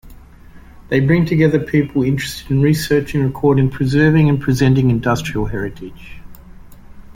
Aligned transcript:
They 0.89 0.99
bring 0.99 1.27
together 1.27 1.59
people 1.59 2.01
interested 2.01 2.49
in 2.49 2.63
researching, 2.63 3.23
recording, 3.23 3.69
preserving 3.69 4.29
and 4.29 4.41
presenting 4.41 4.89
industrial 4.89 5.45
heritage. 5.45 6.15